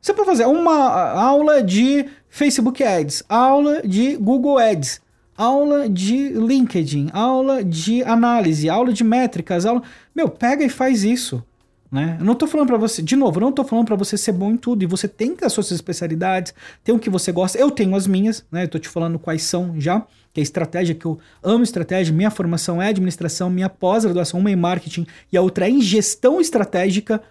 Você 0.00 0.14
pode 0.14 0.28
fazer 0.28 0.46
uma 0.46 1.12
aula 1.12 1.62
de 1.62 2.06
Facebook 2.28 2.82
Ads, 2.82 3.24
aula 3.28 3.82
de 3.82 4.16
Google 4.16 4.58
Ads, 4.58 5.00
aula 5.36 5.88
de 5.88 6.28
LinkedIn, 6.28 7.10
aula 7.12 7.64
de 7.64 8.02
análise, 8.04 8.68
aula 8.68 8.92
de 8.92 9.02
métricas, 9.02 9.66
aula. 9.66 9.82
Meu, 10.14 10.28
pega 10.28 10.64
e 10.64 10.68
faz 10.68 11.02
isso. 11.02 11.44
Né? 11.92 12.16
Eu 12.18 12.24
não 12.24 12.34
tô 12.34 12.46
falando 12.46 12.68
para 12.68 12.78
você, 12.78 13.02
de 13.02 13.14
novo, 13.14 13.36
eu 13.38 13.42
não 13.42 13.52
tô 13.52 13.62
falando 13.64 13.84
para 13.84 13.96
você 13.96 14.16
ser 14.16 14.32
bom 14.32 14.50
em 14.50 14.56
tudo, 14.56 14.82
e 14.82 14.86
você 14.86 15.06
tem 15.06 15.36
as 15.42 15.52
suas 15.52 15.70
especialidades, 15.70 16.54
tem 16.82 16.94
o 16.94 16.98
que 16.98 17.10
você 17.10 17.30
gosta. 17.30 17.58
Eu 17.58 17.70
tenho 17.70 17.94
as 17.94 18.06
minhas, 18.06 18.46
né? 18.50 18.64
Eu 18.64 18.68
tô 18.68 18.78
te 18.78 18.88
falando 18.88 19.18
quais 19.18 19.42
são 19.42 19.78
já, 19.78 20.06
que 20.32 20.40
é 20.40 20.42
estratégia, 20.42 20.94
que 20.94 21.04
eu 21.04 21.18
amo 21.42 21.62
estratégia, 21.62 22.14
minha 22.14 22.30
formação 22.30 22.80
é 22.80 22.88
administração, 22.88 23.50
minha 23.50 23.68
pós-graduação 23.68 24.40
uma 24.40 24.50
em 24.50 24.56
marketing 24.56 25.06
e 25.30 25.36
a 25.36 25.42
outra 25.42 25.66
é 25.66 25.70
em 25.70 25.82
gestão 25.82 26.40
estratégica, 26.40 27.22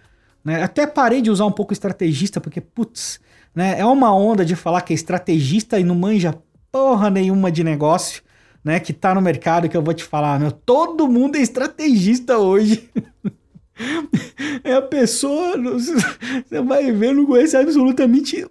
né? 0.45 0.61
Até 0.61 0.85
parei 0.85 1.23
de 1.23 1.31
usar 1.31 1.47
um 1.47 1.51
pouco 1.51 1.73
estrategista, 1.73 2.39
porque, 2.39 2.61
putz, 2.61 3.19
né? 3.55 3.79
É 3.79 3.85
uma 3.85 4.15
onda 4.15 4.45
de 4.45 4.55
falar 4.55 4.81
que 4.81 4.93
é 4.93 4.95
estrategista 4.95 5.79
e 5.79 5.83
não 5.83 5.95
manja 5.95 6.37
porra 6.71 7.09
nenhuma 7.09 7.51
de 7.51 7.63
negócio. 7.63 8.21
né, 8.63 8.79
que 8.79 8.93
tá 8.93 9.15
no 9.15 9.21
mercado, 9.21 9.67
que 9.67 9.75
eu 9.75 9.81
vou 9.81 9.91
te 9.91 10.03
falar, 10.03 10.39
meu, 10.39 10.51
todo 10.51 11.07
mundo 11.07 11.35
é 11.35 11.41
estrategista 11.41 12.37
hoje. 12.37 12.87
É 14.63 14.73
a 14.73 14.81
pessoa, 14.81 15.57
você 15.57 16.61
vai 16.61 16.91
ver, 16.91 17.13
não 17.13 17.25
conhece 17.25 17.55
absolutamente 17.55 18.45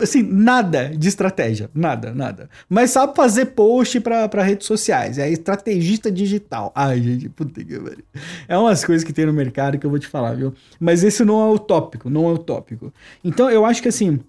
assim, 0.00 0.22
nada 0.22 0.88
de 0.96 1.08
estratégia, 1.08 1.70
nada, 1.74 2.12
nada. 2.14 2.48
Mas 2.68 2.90
sabe 2.90 3.14
fazer 3.14 3.46
post 3.46 4.00
para 4.00 4.42
redes 4.42 4.66
sociais, 4.66 5.18
é 5.18 5.28
estrategista 5.30 6.10
digital. 6.10 6.72
Ai, 6.76 7.02
gente, 7.02 7.28
puta 7.28 7.62
que 7.64 7.78
pariu. 7.78 8.04
É 8.48 8.56
umas 8.56 8.84
coisas 8.84 9.04
que 9.04 9.12
tem 9.12 9.26
no 9.26 9.32
mercado 9.32 9.78
que 9.78 9.86
eu 9.86 9.90
vou 9.90 9.98
te 9.98 10.06
falar, 10.06 10.34
viu? 10.34 10.54
Mas 10.78 11.02
esse 11.02 11.24
não 11.24 11.40
é 11.40 11.50
o 11.50 11.58
tópico, 11.58 12.08
não 12.08 12.28
é 12.28 12.32
o 12.32 12.38
tópico. 12.38 12.92
Então 13.22 13.50
eu 13.50 13.64
acho 13.64 13.82
que 13.82 13.88
assim, 13.88 14.20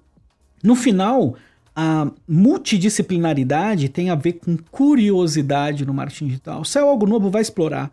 no 0.64 0.76
final, 0.76 1.36
a 1.76 2.10
multidisciplinaridade 2.28 3.90
tem 3.90 4.10
a 4.10 4.16
ver 4.16 4.34
com 4.34 4.58
curiosidade 4.72 5.86
no 5.86 5.94
marketing 5.94 6.28
digital. 6.28 6.64
Se 6.64 6.78
é 6.78 6.82
algo 6.82 7.06
novo, 7.06 7.30
vai 7.30 7.42
explorar. 7.42 7.92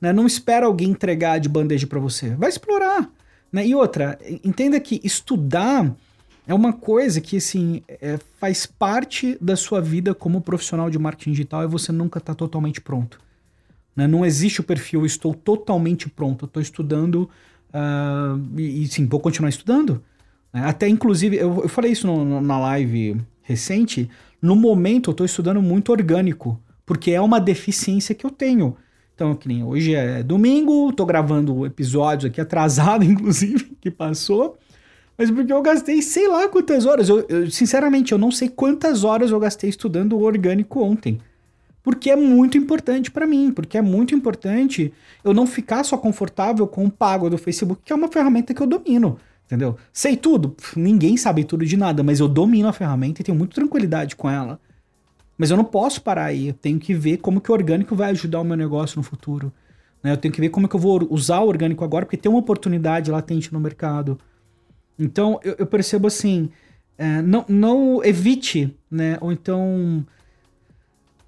Né? 0.00 0.12
Não 0.12 0.26
espera 0.26 0.66
alguém 0.66 0.90
entregar 0.90 1.38
de 1.38 1.48
bandeja 1.48 1.86
para 1.86 1.98
você. 1.98 2.30
Vai 2.34 2.48
explorar. 2.48 3.10
Né? 3.52 3.66
E 3.66 3.74
outra, 3.74 4.18
entenda 4.44 4.78
que 4.80 5.00
estudar 5.02 5.94
é 6.46 6.54
uma 6.54 6.72
coisa 6.72 7.20
que 7.20 7.38
assim, 7.38 7.82
é, 7.88 8.18
faz 8.38 8.66
parte 8.66 9.36
da 9.40 9.56
sua 9.56 9.80
vida 9.80 10.14
como 10.14 10.40
profissional 10.40 10.88
de 10.88 10.98
marketing 10.98 11.32
digital 11.32 11.64
e 11.64 11.66
você 11.66 11.90
nunca 11.90 12.18
está 12.18 12.34
totalmente 12.34 12.80
pronto. 12.80 13.18
Né? 13.96 14.06
Não 14.06 14.24
existe 14.24 14.60
o 14.60 14.64
perfil 14.64 15.04
estou 15.04 15.34
totalmente 15.34 16.08
pronto, 16.08 16.44
estou 16.44 16.62
estudando 16.62 17.28
uh, 17.70 18.58
e, 18.58 18.82
e, 18.82 18.86
sim, 18.86 19.06
vou 19.06 19.18
continuar 19.18 19.48
estudando. 19.48 20.02
Né? 20.52 20.62
Até 20.64 20.86
inclusive, 20.86 21.36
eu, 21.36 21.62
eu 21.62 21.68
falei 21.68 21.92
isso 21.92 22.06
no, 22.06 22.24
no, 22.24 22.40
na 22.40 22.58
live 22.60 23.20
recente, 23.42 24.08
no 24.40 24.54
momento 24.54 25.10
eu 25.10 25.12
estou 25.12 25.24
estudando 25.24 25.62
muito 25.62 25.90
orgânico, 25.90 26.60
porque 26.84 27.10
é 27.12 27.20
uma 27.20 27.40
deficiência 27.40 28.14
que 28.14 28.26
eu 28.26 28.30
tenho. 28.30 28.76
Então, 29.16 29.34
que 29.34 29.48
nem 29.48 29.64
hoje 29.64 29.94
é 29.94 30.22
domingo, 30.22 30.92
tô 30.92 31.06
gravando 31.06 31.64
episódios 31.64 32.30
aqui 32.30 32.38
atrasado, 32.38 33.02
inclusive, 33.02 33.76
que 33.80 33.90
passou. 33.90 34.58
Mas 35.16 35.30
porque 35.30 35.50
eu 35.50 35.62
gastei 35.62 36.02
sei 36.02 36.28
lá 36.28 36.46
quantas 36.48 36.84
horas. 36.84 37.08
Eu, 37.08 37.24
eu, 37.26 37.50
sinceramente, 37.50 38.12
eu 38.12 38.18
não 38.18 38.30
sei 38.30 38.50
quantas 38.50 39.04
horas 39.04 39.30
eu 39.30 39.40
gastei 39.40 39.70
estudando 39.70 40.12
o 40.12 40.22
orgânico 40.22 40.82
ontem. 40.82 41.18
Porque 41.82 42.10
é 42.10 42.16
muito 42.16 42.58
importante 42.58 43.10
para 43.10 43.26
mim, 43.26 43.50
porque 43.50 43.78
é 43.78 43.82
muito 43.82 44.14
importante 44.14 44.92
eu 45.24 45.32
não 45.32 45.46
ficar 45.46 45.82
só 45.82 45.96
confortável 45.96 46.66
com 46.66 46.84
o 46.84 46.90
pago 46.90 47.30
do 47.30 47.38
Facebook, 47.38 47.80
que 47.84 47.92
é 47.92 47.96
uma 47.96 48.08
ferramenta 48.08 48.52
que 48.52 48.60
eu 48.60 48.66
domino, 48.66 49.18
entendeu? 49.46 49.76
Sei 49.92 50.16
tudo, 50.16 50.54
ninguém 50.76 51.16
sabe 51.16 51.44
tudo 51.44 51.64
de 51.64 51.76
nada, 51.76 52.02
mas 52.02 52.18
eu 52.18 52.26
domino 52.26 52.68
a 52.68 52.72
ferramenta 52.72 53.22
e 53.22 53.24
tenho 53.24 53.38
muita 53.38 53.54
tranquilidade 53.54 54.16
com 54.16 54.28
ela. 54.28 54.60
Mas 55.36 55.50
eu 55.50 55.56
não 55.56 55.64
posso 55.64 56.00
parar 56.00 56.26
aí. 56.26 56.48
Eu 56.48 56.54
tenho 56.54 56.78
que 56.78 56.94
ver 56.94 57.18
como 57.18 57.40
que 57.40 57.50
o 57.50 57.54
orgânico 57.54 57.94
vai 57.94 58.10
ajudar 58.10 58.40
o 58.40 58.44
meu 58.44 58.56
negócio 58.56 58.96
no 58.96 59.02
futuro. 59.02 59.52
Né? 60.02 60.12
Eu 60.12 60.16
tenho 60.16 60.32
que 60.32 60.40
ver 60.40 60.48
como 60.48 60.68
que 60.68 60.76
eu 60.76 60.80
vou 60.80 61.06
usar 61.10 61.40
o 61.40 61.48
orgânico 61.48 61.84
agora, 61.84 62.06
porque 62.06 62.16
tem 62.16 62.30
uma 62.30 62.38
oportunidade 62.38 63.10
latente 63.10 63.52
no 63.52 63.60
mercado. 63.60 64.18
Então, 64.98 65.38
eu, 65.44 65.56
eu 65.58 65.66
percebo 65.66 66.06
assim, 66.06 66.48
é, 66.96 67.20
não, 67.22 67.44
não 67.48 68.04
evite, 68.04 68.74
né? 68.90 69.18
Ou 69.20 69.32
então... 69.32 70.04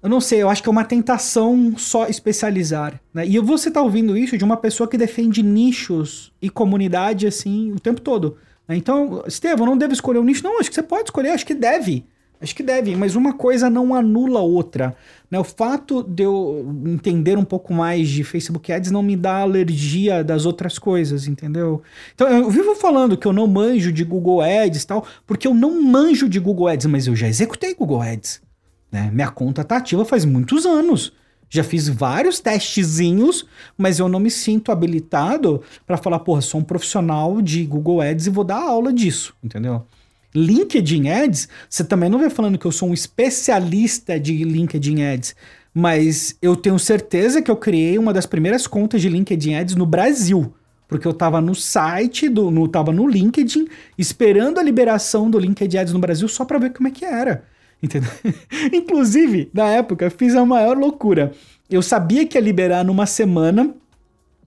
Eu 0.01 0.09
não 0.09 0.21
sei, 0.21 0.41
eu 0.41 0.49
acho 0.49 0.63
que 0.63 0.69
é 0.69 0.71
uma 0.71 0.85
tentação 0.85 1.77
só 1.77 2.07
especializar. 2.07 3.01
Né? 3.13 3.27
E 3.27 3.37
você 3.39 3.67
está 3.67 3.81
ouvindo 3.81 4.17
isso 4.17 4.37
de 4.37 4.45
uma 4.45 4.55
pessoa 4.55 4.87
que 4.87 4.97
defende 4.97 5.43
nichos 5.43 6.31
e 6.41 6.49
comunidade 6.49 7.27
assim 7.27 7.73
o 7.73 7.79
tempo 7.81 7.99
todo. 7.99 8.37
Né? 8.65 8.77
Então, 8.77 9.21
Estevam, 9.27 9.65
não 9.65 9.77
deve 9.77 9.93
escolher 9.93 10.19
um 10.19 10.23
nicho. 10.23 10.41
Não, 10.41 10.57
acho 10.57 10.69
que 10.69 10.75
você 10.75 10.83
pode 10.83 11.03
escolher, 11.09 11.31
acho 11.31 11.45
que 11.45 11.53
deve. 11.53 12.05
Acho 12.41 12.55
que 12.55 12.63
deve, 12.63 12.95
mas 12.95 13.17
uma 13.17 13.33
coisa 13.33 13.69
não 13.69 13.93
anula 13.93 14.39
a 14.39 14.43
outra. 14.43 14.95
Né? 15.29 15.37
O 15.37 15.43
fato 15.43 16.01
de 16.01 16.23
eu 16.23 16.73
entender 16.85 17.37
um 17.37 17.43
pouco 17.43 17.73
mais 17.73 18.07
de 18.07 18.23
Facebook 18.23 18.71
Ads 18.71 18.91
não 18.91 19.03
me 19.03 19.17
dá 19.17 19.39
alergia 19.39 20.23
das 20.23 20.45
outras 20.45 20.79
coisas, 20.79 21.27
entendeu? 21.27 21.81
Então 22.15 22.27
eu 22.29 22.49
vivo 22.49 22.75
falando 22.75 23.17
que 23.17 23.27
eu 23.27 23.33
não 23.33 23.45
manjo 23.45 23.91
de 23.91 24.05
Google 24.05 24.41
Ads 24.41 24.83
e 24.83 24.87
tal, 24.87 25.05
porque 25.27 25.47
eu 25.47 25.53
não 25.53 25.81
manjo 25.81 26.29
de 26.29 26.39
Google 26.39 26.69
Ads, 26.69 26.85
mas 26.85 27.07
eu 27.07 27.15
já 27.15 27.27
executei 27.27 27.75
Google 27.75 28.01
Ads. 28.01 28.41
Né? 28.89 29.09
Minha 29.13 29.29
conta 29.29 29.63
tá 29.63 29.75
ativa 29.75 30.05
faz 30.05 30.23
muitos 30.23 30.65
anos. 30.65 31.11
Já 31.49 31.63
fiz 31.63 31.89
vários 31.89 32.39
testezinhos, 32.39 33.45
mas 33.77 33.99
eu 33.99 34.07
não 34.07 34.19
me 34.19 34.29
sinto 34.29 34.71
habilitado 34.71 35.61
para 35.85 35.97
falar, 35.97 36.19
porra, 36.19 36.41
sou 36.41 36.61
um 36.61 36.63
profissional 36.63 37.41
de 37.41 37.65
Google 37.65 38.01
Ads 38.01 38.27
e 38.27 38.29
vou 38.29 38.43
dar 38.43 38.61
aula 38.61 38.93
disso, 38.93 39.33
entendeu? 39.43 39.83
LinkedIn 40.33 41.09
Ads, 41.09 41.49
você 41.69 41.83
também 41.83 42.09
não 42.09 42.19
vem 42.19 42.29
falando 42.29 42.57
que 42.57 42.65
eu 42.65 42.71
sou 42.71 42.89
um 42.89 42.93
especialista 42.93 44.19
de 44.19 44.43
LinkedIn 44.43 45.03
Ads, 45.03 45.35
mas 45.73 46.37
eu 46.41 46.55
tenho 46.55 46.77
certeza 46.77 47.41
que 47.41 47.49
eu 47.49 47.55
criei 47.55 47.97
uma 47.97 48.13
das 48.13 48.25
primeiras 48.25 48.67
contas 48.67 49.01
de 49.01 49.09
LinkedIn 49.09 49.55
Ads 49.55 49.75
no 49.75 49.85
Brasil. 49.85 50.53
Porque 50.87 51.07
eu 51.07 51.11
estava 51.11 51.39
no 51.39 51.53
site, 51.53 52.27
do, 52.27 52.49
no, 52.49 52.67
tava 52.67 52.91
no 52.91 53.07
LinkedIn, 53.07 53.67
esperando 53.97 54.59
a 54.59 54.63
liberação 54.63 55.29
do 55.29 55.37
LinkedIn 55.37 55.77
Ads 55.77 55.93
no 55.93 55.99
Brasil 55.99 56.27
só 56.27 56.43
para 56.43 56.57
ver 56.57 56.73
como 56.73 56.87
é 56.87 56.91
que 56.91 57.05
era. 57.05 57.43
Entendeu? 57.81 58.09
Inclusive, 58.73 59.49
na 59.53 59.67
época, 59.67 60.09
fiz 60.09 60.35
a 60.35 60.45
maior 60.45 60.77
loucura. 60.77 61.31
Eu 61.69 61.81
sabia 61.81 62.25
que 62.25 62.37
ia 62.37 62.41
liberar 62.41 62.83
numa 62.83 63.05
semana, 63.05 63.73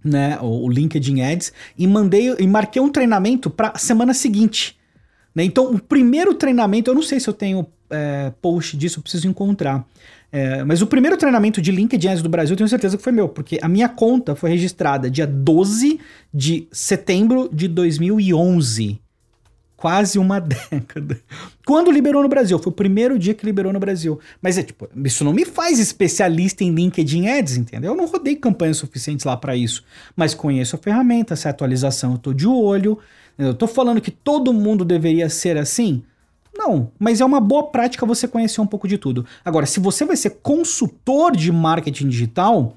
né, 0.04 0.36
o, 0.42 0.66
o 0.66 0.68
LinkedIn 0.68 1.22
Ads, 1.22 1.52
e 1.78 1.86
mandei 1.86 2.34
e 2.38 2.46
marquei 2.46 2.82
um 2.82 2.90
treinamento 2.90 3.48
para 3.48 3.78
semana 3.78 4.12
seguinte. 4.12 4.76
Né? 5.34 5.44
Então, 5.44 5.72
o 5.72 5.78
primeiro 5.78 6.34
treinamento, 6.34 6.90
eu 6.90 6.94
não 6.94 7.02
sei 7.02 7.18
se 7.18 7.28
eu 7.28 7.34
tenho 7.34 7.66
é, 7.90 8.32
post 8.40 8.76
disso, 8.76 8.98
eu 8.98 9.02
preciso 9.02 9.28
encontrar. 9.28 9.86
É, 10.30 10.64
mas 10.64 10.80
o 10.80 10.86
primeiro 10.86 11.16
treinamento 11.18 11.60
de 11.60 11.70
LinkedIn 11.70 12.08
Ads 12.08 12.22
do 12.22 12.28
Brasil, 12.28 12.54
eu 12.54 12.56
tenho 12.56 12.68
certeza 12.68 12.96
que 12.96 13.02
foi 13.02 13.12
meu, 13.12 13.28
porque 13.28 13.58
a 13.60 13.68
minha 13.68 13.88
conta 13.88 14.34
foi 14.34 14.48
registrada 14.48 15.10
dia 15.10 15.26
12 15.26 16.00
de 16.32 16.66
setembro 16.72 17.50
de 17.52 17.68
2011. 17.68 18.98
Quase 19.76 20.18
uma 20.18 20.40
década. 20.70 21.20
Quando 21.66 21.90
liberou 21.90 22.22
no 22.22 22.28
Brasil? 22.28 22.58
Foi 22.58 22.72
o 22.72 22.74
primeiro 22.74 23.18
dia 23.18 23.34
que 23.34 23.44
liberou 23.44 23.72
no 23.72 23.80
Brasil. 23.80 24.18
Mas 24.40 24.56
é 24.56 24.62
tipo, 24.62 24.88
isso 25.04 25.22
não 25.22 25.34
me 25.34 25.44
faz 25.44 25.78
especialista 25.78 26.64
em 26.64 26.70
LinkedIn 26.70 27.26
Ads, 27.26 27.56
entendeu? 27.58 27.92
Eu 27.92 27.96
não 27.96 28.06
rodei 28.06 28.36
campanhas 28.36 28.78
suficientes 28.78 29.26
lá 29.26 29.36
para 29.36 29.54
isso. 29.54 29.84
Mas 30.16 30.34
conheço 30.34 30.76
a 30.76 30.78
ferramenta, 30.78 31.34
essa 31.34 31.50
atualização 31.50 32.12
eu 32.12 32.18
tô 32.18 32.32
de 32.32 32.46
olho. 32.46 32.98
Eu 33.38 33.54
tô 33.54 33.66
falando 33.66 34.00
que 34.00 34.10
todo 34.10 34.52
mundo 34.52 34.84
deveria 34.84 35.28
ser 35.28 35.56
assim? 35.56 36.02
Não, 36.54 36.92
mas 36.98 37.20
é 37.20 37.24
uma 37.24 37.40
boa 37.40 37.64
prática 37.64 38.04
você 38.04 38.28
conhecer 38.28 38.60
um 38.60 38.66
pouco 38.66 38.86
de 38.86 38.98
tudo. 38.98 39.24
Agora, 39.44 39.64
se 39.64 39.80
você 39.80 40.04
vai 40.04 40.16
ser 40.16 40.30
consultor 40.42 41.34
de 41.34 41.50
marketing 41.50 42.08
digital, 42.08 42.76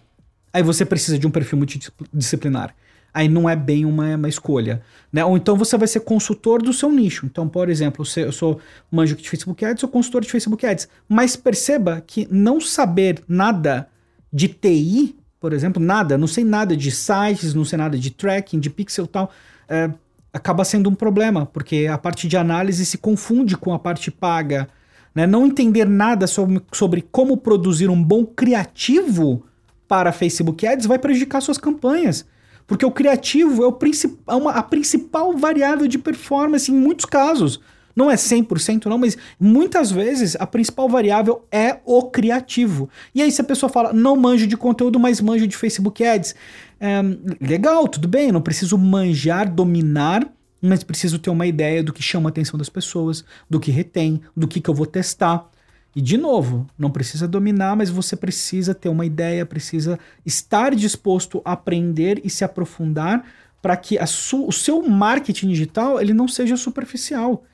aí 0.53 0.63
você 0.63 0.85
precisa 0.85 1.19
de 1.19 1.27
um 1.27 1.31
perfil 1.31 1.57
multidisciplinar. 1.57 2.73
Aí 3.13 3.29
não 3.29 3.49
é 3.49 3.55
bem 3.55 3.85
uma, 3.85 4.15
uma 4.15 4.27
escolha. 4.27 4.81
Né? 5.11 5.23
Ou 5.23 5.37
então 5.37 5.55
você 5.55 5.77
vai 5.77 5.87
ser 5.87 6.01
consultor 6.01 6.61
do 6.61 6.73
seu 6.73 6.91
nicho. 6.91 7.25
Então, 7.25 7.47
por 7.47 7.69
exemplo, 7.69 8.05
eu 8.17 8.31
sou 8.31 8.59
manjo 8.91 9.15
de 9.15 9.29
Facebook 9.29 9.63
Ads, 9.63 9.81
sou 9.81 9.89
consultor 9.89 10.21
de 10.21 10.29
Facebook 10.29 10.65
Ads. 10.65 10.87
Mas 11.07 11.35
perceba 11.35 12.03
que 12.05 12.27
não 12.29 12.59
saber 12.59 13.23
nada 13.27 13.87
de 14.31 14.49
TI, 14.49 15.15
por 15.39 15.53
exemplo, 15.53 15.81
nada, 15.81 16.17
não 16.17 16.27
sei 16.27 16.43
nada 16.43 16.75
de 16.75 16.91
sites, 16.91 17.53
não 17.53 17.63
sei 17.63 17.77
nada 17.77 17.97
de 17.97 18.11
tracking, 18.11 18.59
de 18.59 18.69
pixel 18.69 19.07
tal, 19.07 19.31
é, 19.69 19.89
acaba 20.35 20.65
sendo 20.65 20.89
um 20.89 20.95
problema, 20.95 21.45
porque 21.45 21.87
a 21.89 21.97
parte 21.97 22.27
de 22.27 22.35
análise 22.35 22.85
se 22.85 22.97
confunde 22.97 23.55
com 23.55 23.73
a 23.73 23.79
parte 23.79 24.11
paga. 24.11 24.67
Né? 25.13 25.25
Não 25.25 25.45
entender 25.45 25.87
nada 25.87 26.27
sobre, 26.27 26.61
sobre 26.73 27.01
como 27.01 27.37
produzir 27.37 27.89
um 27.89 28.03
bom 28.03 28.25
criativo 28.25 29.45
para 29.87 30.11
Facebook 30.11 30.67
Ads 30.67 30.87
vai 30.87 30.99
prejudicar 30.99 31.41
suas 31.41 31.57
campanhas. 31.57 32.25
Porque 32.67 32.85
o 32.85 32.91
criativo 32.91 33.63
é, 33.63 33.67
o 33.67 33.71
princip 33.71 34.19
é 34.27 34.35
uma, 34.35 34.51
a 34.51 34.61
principal 34.61 35.37
variável 35.37 35.87
de 35.87 35.97
performance 35.97 36.69
em 36.69 36.75
muitos 36.75 37.05
casos. 37.05 37.61
Não 37.95 38.11
é 38.11 38.15
100% 38.15 38.85
não, 38.85 38.97
mas 38.97 39.17
muitas 39.39 39.89
vezes 39.89 40.35
a 40.37 40.45
principal 40.45 40.89
variável 40.89 41.45
é 41.51 41.79
o 41.85 42.03
criativo. 42.03 42.89
E 43.13 43.21
aí 43.21 43.31
se 43.31 43.41
a 43.41 43.43
pessoa 43.43 43.69
fala, 43.69 43.93
não 43.93 44.15
manjo 44.17 44.45
de 44.45 44.57
conteúdo, 44.57 44.99
mas 44.99 45.21
manjo 45.21 45.47
de 45.47 45.55
Facebook 45.55 46.03
Ads. 46.03 46.35
É, 46.79 47.01
legal, 47.39 47.87
tudo 47.87 48.07
bem, 48.07 48.31
não 48.31 48.41
preciso 48.41 48.77
manjar, 48.77 49.49
dominar, 49.49 50.27
mas 50.61 50.83
preciso 50.83 51.19
ter 51.19 51.29
uma 51.29 51.47
ideia 51.47 51.81
do 51.81 51.93
que 51.93 52.03
chama 52.03 52.29
a 52.29 52.31
atenção 52.31 52.57
das 52.57 52.69
pessoas, 52.69 53.23
do 53.49 53.59
que 53.59 53.71
retém, 53.71 54.21
do 54.35 54.47
que, 54.47 54.59
que 54.59 54.69
eu 54.69 54.73
vou 54.73 54.85
testar. 54.85 55.49
E 55.95 56.01
de 56.01 56.17
novo, 56.17 56.67
não 56.77 56.91
precisa 56.91 57.25
dominar, 57.25 57.77
mas 57.77 57.89
você 57.89 58.17
precisa 58.17 58.75
ter 58.75 58.89
uma 58.89 59.05
ideia, 59.05 59.45
precisa 59.45 59.97
estar 60.25 60.75
disposto 60.75 61.41
a 61.45 61.53
aprender 61.53 62.19
e 62.23 62.29
se 62.29 62.43
aprofundar 62.43 63.23
para 63.61 63.77
que 63.77 63.97
o 63.97 64.51
seu 64.51 64.87
marketing 64.87 65.47
digital 65.47 66.01
ele 66.01 66.13
não 66.13 66.27
seja 66.27 66.57
superficial. 66.57 67.45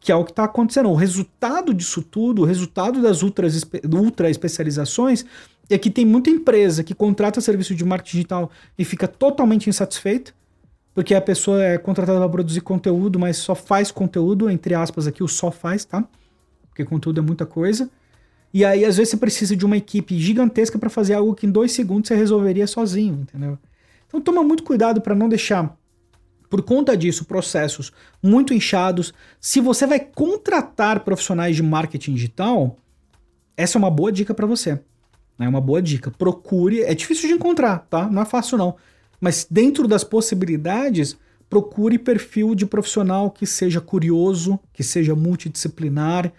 Que 0.00 0.10
é 0.10 0.14
o 0.14 0.24
que 0.24 0.30
está 0.30 0.44
acontecendo. 0.44 0.88
O 0.88 0.94
resultado 0.94 1.74
disso 1.74 2.02
tudo, 2.02 2.42
o 2.42 2.44
resultado 2.44 3.02
das 3.02 3.22
ultra 3.22 4.30
especializações, 4.30 5.24
é 5.68 5.78
que 5.78 5.90
tem 5.90 6.04
muita 6.04 6.30
empresa 6.30 6.82
que 6.82 6.94
contrata 6.94 7.40
serviço 7.40 7.74
de 7.74 7.84
marketing 7.84 8.16
digital 8.16 8.50
e 8.76 8.84
fica 8.84 9.06
totalmente 9.06 9.68
insatisfeita, 9.68 10.32
porque 10.92 11.14
a 11.14 11.20
pessoa 11.20 11.62
é 11.62 11.78
contratada 11.78 12.18
para 12.18 12.28
produzir 12.28 12.60
conteúdo, 12.62 13.18
mas 13.18 13.36
só 13.36 13.54
faz 13.54 13.92
conteúdo, 13.92 14.50
entre 14.50 14.74
aspas 14.74 15.06
aqui, 15.06 15.22
o 15.22 15.28
só 15.28 15.50
faz, 15.50 15.84
tá? 15.84 16.04
Porque 16.68 16.84
conteúdo 16.84 17.20
é 17.20 17.22
muita 17.22 17.46
coisa. 17.46 17.88
E 18.52 18.64
aí, 18.64 18.84
às 18.84 18.96
vezes, 18.96 19.10
você 19.10 19.16
precisa 19.16 19.54
de 19.54 19.64
uma 19.64 19.76
equipe 19.76 20.18
gigantesca 20.18 20.76
para 20.76 20.90
fazer 20.90 21.14
algo 21.14 21.36
que 21.36 21.46
em 21.46 21.50
dois 21.50 21.70
segundos 21.70 22.08
você 22.08 22.16
resolveria 22.16 22.66
sozinho, 22.66 23.20
entendeu? 23.20 23.56
Então, 24.08 24.20
toma 24.20 24.42
muito 24.42 24.64
cuidado 24.64 25.00
para 25.00 25.14
não 25.14 25.28
deixar, 25.28 25.78
por 26.50 26.62
conta 26.62 26.94
disso, 26.94 27.24
processos 27.24 27.90
muito 28.22 28.52
inchados. 28.52 29.14
Se 29.40 29.60
você 29.60 29.86
vai 29.86 30.00
contratar 30.00 31.00
profissionais 31.00 31.56
de 31.56 31.62
marketing 31.62 32.12
digital, 32.14 32.76
essa 33.56 33.78
é 33.78 33.80
uma 33.80 33.90
boa 33.90 34.12
dica 34.12 34.34
para 34.34 34.46
você. 34.46 34.78
É 35.38 35.48
uma 35.48 35.60
boa 35.60 35.80
dica. 35.80 36.10
Procure. 36.10 36.82
É 36.82 36.94
difícil 36.94 37.28
de 37.28 37.34
encontrar, 37.34 37.86
tá? 37.88 38.10
Não 38.10 38.20
é 38.20 38.26
fácil, 38.26 38.58
não. 38.58 38.76
Mas 39.18 39.46
dentro 39.50 39.88
das 39.88 40.04
possibilidades, 40.04 41.16
procure 41.48 41.98
perfil 41.98 42.54
de 42.54 42.66
profissional 42.66 43.30
que 43.30 43.46
seja 43.46 43.80
curioso, 43.80 44.60
que 44.74 44.82
seja 44.82 45.14
multidisciplinar 45.14 46.30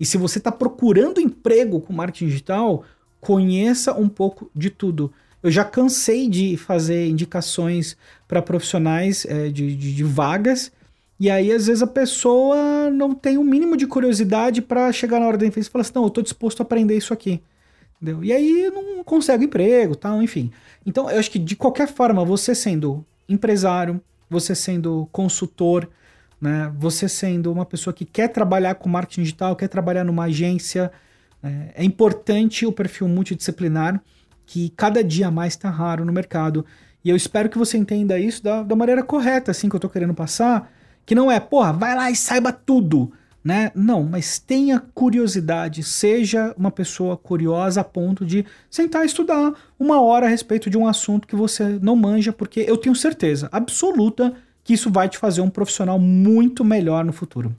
e 0.00 0.06
se 0.06 0.16
você 0.16 0.38
está 0.38 0.52
procurando 0.52 1.20
emprego 1.20 1.80
com 1.80 1.92
marketing 1.92 2.26
digital, 2.26 2.84
conheça 3.20 3.92
um 3.94 4.08
pouco 4.08 4.50
de 4.54 4.70
tudo. 4.70 5.12
Eu 5.42 5.50
já 5.50 5.64
cansei 5.64 6.28
de 6.28 6.56
fazer 6.56 7.08
indicações 7.08 7.96
para 8.26 8.42
profissionais 8.42 9.24
é, 9.24 9.48
de, 9.48 9.76
de, 9.76 9.94
de, 9.94 10.04
vagas, 10.04 10.72
e 11.18 11.30
aí 11.30 11.52
às 11.52 11.66
vezes 11.66 11.82
a 11.82 11.86
pessoa 11.86 12.90
não 12.90 13.14
tem 13.14 13.38
o 13.38 13.40
um 13.40 13.44
mínimo 13.44 13.76
de 13.76 13.86
curiosidade 13.86 14.60
para 14.60 14.92
chegar 14.92 15.20
na 15.20 15.26
hora 15.26 15.38
da 15.38 15.46
entrevista 15.46 15.70
e 15.70 15.72
falar 15.72 15.82
assim: 15.82 15.92
não, 15.94 16.02
eu 16.02 16.08
estou 16.08 16.22
disposto 16.22 16.60
a 16.60 16.64
aprender 16.64 16.96
isso 16.96 17.12
aqui. 17.12 17.40
Entendeu? 18.00 18.22
E 18.22 18.32
aí 18.32 18.70
não 18.72 19.02
consegue 19.02 19.44
emprego, 19.44 19.96
tal, 19.96 20.22
enfim. 20.22 20.52
Então 20.86 21.10
eu 21.10 21.18
acho 21.18 21.30
que 21.30 21.38
de 21.38 21.56
qualquer 21.56 21.88
forma, 21.88 22.24
você 22.24 22.54
sendo 22.54 23.04
empresário, 23.28 24.00
você 24.30 24.54
sendo 24.54 25.08
consultor, 25.10 25.88
né? 26.40 26.72
Você 26.78 27.08
sendo 27.08 27.50
uma 27.50 27.66
pessoa 27.66 27.92
que 27.92 28.04
quer 28.04 28.28
trabalhar 28.28 28.76
com 28.76 28.88
marketing 28.88 29.22
digital, 29.22 29.56
quer 29.56 29.68
trabalhar 29.68 30.04
numa 30.04 30.24
agência, 30.24 30.90
né? 31.42 31.70
é 31.74 31.84
importante 31.84 32.64
o 32.64 32.72
perfil 32.72 33.08
multidisciplinar, 33.08 34.00
que 34.48 34.70
cada 34.70 35.04
dia 35.04 35.30
mais 35.30 35.52
está 35.52 35.68
raro 35.68 36.06
no 36.06 36.12
mercado. 36.12 36.64
E 37.04 37.10
eu 37.10 37.14
espero 37.14 37.50
que 37.50 37.58
você 37.58 37.76
entenda 37.76 38.18
isso 38.18 38.42
da, 38.42 38.62
da 38.62 38.74
maneira 38.74 39.02
correta, 39.02 39.50
assim, 39.50 39.68
que 39.68 39.74
eu 39.74 39.78
estou 39.78 39.90
querendo 39.90 40.14
passar, 40.14 40.72
que 41.04 41.14
não 41.14 41.30
é, 41.30 41.38
porra, 41.38 41.70
vai 41.70 41.94
lá 41.94 42.10
e 42.10 42.16
saiba 42.16 42.50
tudo, 42.50 43.12
né? 43.44 43.70
Não, 43.74 44.02
mas 44.02 44.38
tenha 44.38 44.80
curiosidade, 44.94 45.82
seja 45.82 46.54
uma 46.56 46.70
pessoa 46.70 47.14
curiosa 47.14 47.82
a 47.82 47.84
ponto 47.84 48.24
de 48.24 48.46
sentar 48.70 49.02
e 49.02 49.06
estudar 49.06 49.52
uma 49.78 50.00
hora 50.00 50.24
a 50.24 50.30
respeito 50.30 50.70
de 50.70 50.78
um 50.78 50.86
assunto 50.86 51.28
que 51.28 51.36
você 51.36 51.78
não 51.82 51.94
manja, 51.94 52.32
porque 52.32 52.64
eu 52.66 52.78
tenho 52.78 52.96
certeza 52.96 53.50
absoluta 53.52 54.32
que 54.64 54.72
isso 54.72 54.90
vai 54.90 55.10
te 55.10 55.18
fazer 55.18 55.42
um 55.42 55.50
profissional 55.50 55.98
muito 55.98 56.64
melhor 56.64 57.04
no 57.04 57.12
futuro. 57.12 57.54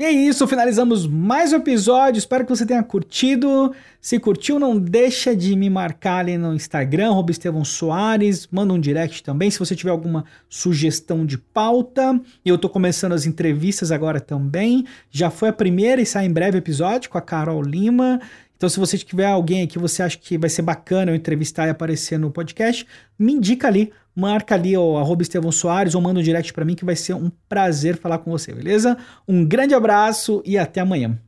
E 0.00 0.02
é 0.02 0.10
isso, 0.10 0.48
finalizamos 0.48 1.06
mais 1.06 1.52
um 1.52 1.56
episódio. 1.56 2.18
Espero 2.18 2.42
que 2.42 2.48
você 2.48 2.64
tenha 2.64 2.82
curtido. 2.82 3.70
Se 4.00 4.18
curtiu, 4.18 4.58
não 4.58 4.78
deixa 4.78 5.36
de 5.36 5.54
me 5.54 5.68
marcar 5.68 6.20
ali 6.20 6.38
no 6.38 6.54
Instagram, 6.54 7.12
Estevão 7.28 7.66
Soares. 7.66 8.48
Manda 8.50 8.72
um 8.72 8.80
direct 8.80 9.22
também 9.22 9.50
se 9.50 9.58
você 9.58 9.76
tiver 9.76 9.90
alguma 9.90 10.24
sugestão 10.48 11.26
de 11.26 11.36
pauta. 11.36 12.18
Eu 12.42 12.56
tô 12.56 12.70
começando 12.70 13.12
as 13.12 13.26
entrevistas 13.26 13.92
agora 13.92 14.20
também. 14.20 14.86
Já 15.10 15.28
foi 15.28 15.50
a 15.50 15.52
primeira 15.52 16.00
e 16.00 16.06
sai 16.06 16.24
em 16.24 16.32
breve 16.32 16.56
episódio 16.56 17.10
com 17.10 17.18
a 17.18 17.20
Carol 17.20 17.60
Lima. 17.60 18.22
Então, 18.60 18.68
se 18.68 18.78
você 18.78 18.98
tiver 18.98 19.24
alguém 19.24 19.66
que 19.66 19.78
você 19.78 20.02
acha 20.02 20.18
que 20.18 20.36
vai 20.36 20.50
ser 20.50 20.60
bacana 20.60 21.10
eu 21.10 21.14
entrevistar 21.14 21.66
e 21.66 21.70
aparecer 21.70 22.18
no 22.18 22.30
podcast, 22.30 22.86
me 23.18 23.32
indica 23.32 23.66
ali, 23.66 23.90
marca 24.14 24.54
ali 24.54 24.76
o 24.76 24.98
arroba 24.98 25.22
Estevão 25.22 25.50
Soares 25.50 25.94
ou 25.94 26.02
manda 26.02 26.20
um 26.20 26.22
direct 26.22 26.52
para 26.52 26.62
mim 26.62 26.74
que 26.74 26.84
vai 26.84 26.94
ser 26.94 27.14
um 27.14 27.32
prazer 27.48 27.96
falar 27.96 28.18
com 28.18 28.30
você, 28.30 28.52
beleza? 28.52 28.98
Um 29.26 29.46
grande 29.46 29.74
abraço 29.74 30.42
e 30.44 30.58
até 30.58 30.78
amanhã. 30.78 31.18